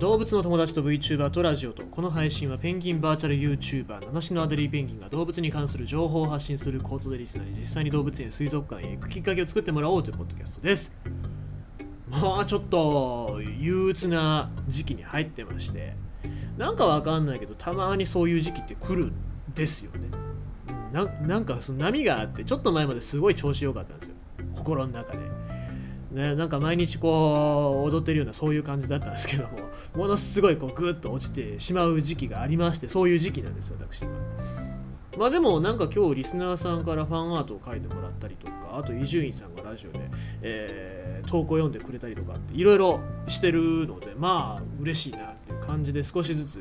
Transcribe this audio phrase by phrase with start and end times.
[0.00, 10.92] 動物の友達と VTuber とラジオとこの配信はペンギンバーチャル YouTuber 七種のアデリーペンギンが動物に関する情報を発信するコートでリスナーに実際に動物園水族館へ行くきっかけを作ってもらおうというポッドキャストです。
[12.08, 15.94] まあちょっと憂鬱な時期に入ってまして
[16.58, 19.12] なんかわかんないけどたまにそういう時期って来るん
[19.54, 20.08] ですよね。
[20.92, 24.14] ななんかその波があってちょっと前まですごい調子良かったんですよ。
[24.54, 25.43] 心の中で。
[26.14, 29.50] ね、なんか毎日こう踊ってるようなそういう感じだったんですけども
[29.96, 34.10] ものすごいこうグッと落ちてしまう時期がありましてそういう時期なんですよ私は。
[35.18, 40.00] まあでもなんか今日リスナーさんからファンアートを書いてもらったりとかあと伊集院さんがラジオで、
[40.42, 46.60] えー、投稿読んでくれたりとかっていろいろしてるのでまあ嬉しいなっていう感じで少しずつ、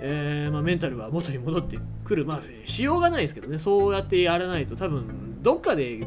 [0.00, 2.24] えーまあ、メンタルは元に戻ってくる。
[2.24, 6.06] まあしようがないですけどねそうやってやらないと多分どっかで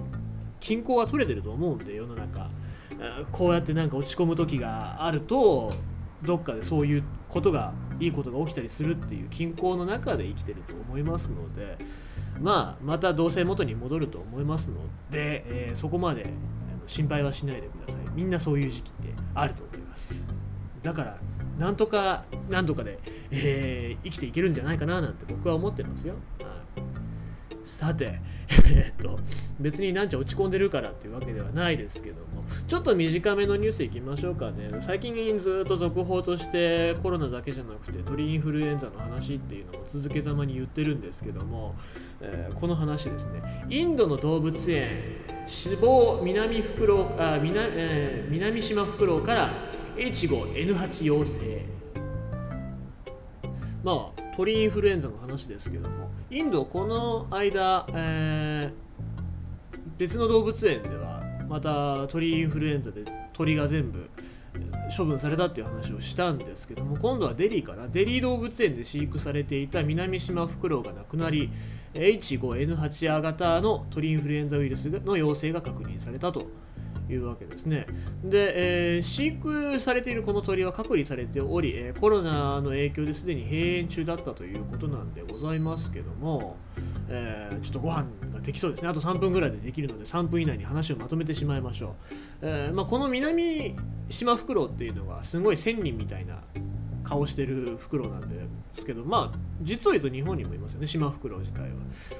[0.60, 2.50] 均衡は取れてると思うんで世の中。
[3.32, 5.74] こうやってなんか落ち込む時があると
[6.22, 11.78] どっかでそういうことがいいことが起きたりするっていう均衡の中で生きてると思いますので
[12.40, 14.78] まあまたどうせ元に戻ると思いますの
[15.10, 16.32] で、えー、そこまで
[16.88, 18.02] 心配はしないでください。
[18.14, 20.28] みんなそういう時期ってあると思います。
[20.82, 21.18] だから
[21.58, 26.16] なんとかなんとかで、えー、生きていけるんじゃないかななんて僕は思ってますよ、
[27.64, 28.20] さて、
[28.76, 29.20] えっと、
[29.60, 34.70] 別になんちゃ落ち込んでるからっていうわけではないですけども、ちょっと短めのニュースいきましょうかね。
[34.82, 41.76] 最近ずっと続報としてコロナだけじゃなくて鳥インフルエンザの話っていうのを続けざまに言ってるんですけども、
[42.22, 43.42] えー、この話ですね。
[43.70, 44.90] インドの動物園、
[45.46, 49.54] 死亡南フクロウあ南,、えー、南島フクロウから
[49.98, 51.66] H5N8 陽性。
[53.84, 58.72] まあ鳥インフルエンザの話ですけどもインドこの間、えー、
[59.98, 64.10] 別の動物園ではまた鳥インフルエンザで鳥が全部
[64.96, 67.88] 処分されたっていう話をしたんですけども今度はデリーかな。
[67.88, 71.50] デリー動物園で飼育されていた南島フクロウが亡くなり
[71.94, 76.48] H5N8A 型の鳥インフルエンザウイルスの陽性が確認されたと。
[77.14, 77.86] いうわけですね。
[78.24, 86.58] で、えー、飼育されているこの鳥は隔離されており、えー、コロナの影響ですでに閉園中だったということなんでございますけども、
[87.10, 88.90] えー、ちょっとご飯ができそうですね。
[88.90, 91.94] あと3分ぐらいでできるので、3分以内に話をまとめてしまいましょう。
[92.42, 93.76] えまあ、この南
[94.10, 96.40] シマフクロウっていうのがすごい仙人みたいな
[97.04, 98.38] 顔してるフクロウなんで
[98.74, 101.70] すけどまあ実を言うと日本にもいますよねシマフクロウ自体は。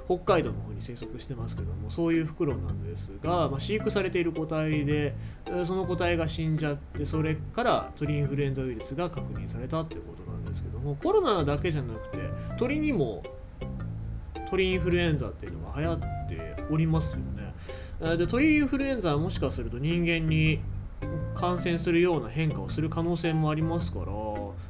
[0.06, 5.16] 北海道の方に生息してますけどもそういうフクロウなんですが、まあ、飼育されている個体で
[5.66, 12.18] その個体が死んじゃってそれから鳥インフルエンザウイルスが確認されたっていうことなんですけどもコロナだけじゃなくて
[12.58, 13.24] 鳥にも
[14.50, 18.18] 鳥インフルエンザっていうのが流行っておりますよね。
[18.18, 20.60] で鳥インフルエンザはもしかすると人間に
[21.36, 24.06] 感染するような変化をする可能性もありますから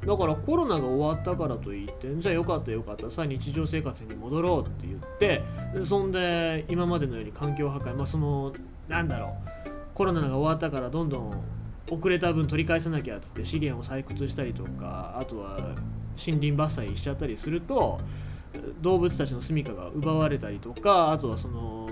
[0.06, 3.12] だからコロナが終わったからといってじゃあよかったよかった。
[3.12, 5.44] さあ日常生活に戻ろうって言って
[5.84, 8.52] そんで今までのように環境破壊まあその
[8.88, 9.36] なんだろ
[9.68, 9.72] う。
[9.94, 11.44] コロナが終わったからどんどん
[11.90, 15.76] 遅れた分取り返さなきゃっつって資源を採掘したりとかあとは
[16.18, 18.00] 森林伐採しちゃったりすると
[18.82, 21.88] 動物たちの住処が奪われたりとかあとはその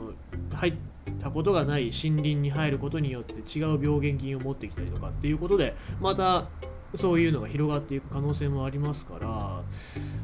[0.54, 0.74] 入っ
[1.20, 6.48] たことがない森林に入ることによって違う病原菌を持ってきたりとかっていうことでまた
[6.96, 9.62] そういうのが広がっていく可能性もありますから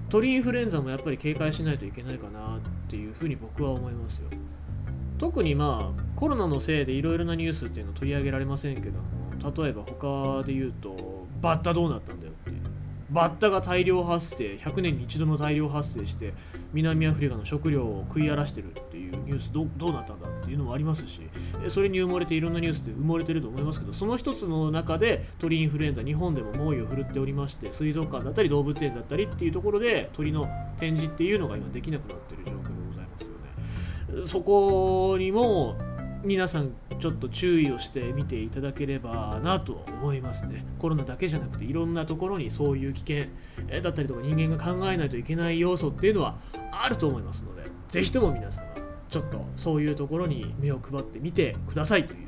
[0.10, 2.60] 鳥インフルエンザもやっぱり警戒しないといけないかなっ
[2.90, 4.30] ていうふうに僕は思いますよ。
[5.18, 12.58] 特にまあコロナのせいでいろいろなニュースっていうのを取り上げられませんけども例えば他で言うとバッタどうなったんだよっていう。
[13.10, 16.34] バッタが大量発生100年に一度の大量発生して
[16.74, 21.22] 南アフリカの食料を食い荒らしてるっていうニュースどどうなったんだっていうのもありますし
[21.68, 30.48] それに埋もれていろんなニュースで埋もれてると思いますけどその一つの中で鳥インフルエンザ日本でも猛威を振るっておりまして水族館だったり動物園だったりっていうところで鳥の
[30.80, 34.28] 展示っていうのが今できなくなってる状況でございますよね。
[34.28, 35.76] そこにも
[36.24, 40.66] 皆さんちょっと注意をして見ていただければなと思いますね。
[40.80, 43.26] コロナだけじゃなくていろんなところにそういう危険
[43.82, 46.38] だったりとか人間が考えないといけない要素っていうのは
[46.72, 48.65] あると思いますので是非とも皆様
[49.16, 52.28] ちょっとそういうところに目を配ってみてくださいという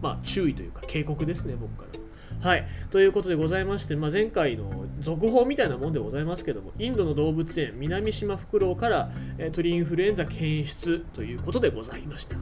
[0.00, 2.48] まあ注意というか警告ですね僕から。
[2.48, 2.68] はい。
[2.90, 12.36] ということでございまして、まあ、前回の続報みたいなもんでございますけども、インドの動物園南島フクロウから、え鳥インフルエンザ検出ということでございました。